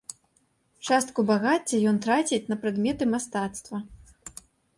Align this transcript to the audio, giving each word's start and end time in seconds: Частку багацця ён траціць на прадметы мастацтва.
Частку 0.87 1.25
багацця 1.31 1.77
ён 1.91 1.95
траціць 2.07 2.41
на 2.53 2.59
прадметы 2.65 3.03
мастацтва. 3.13 3.77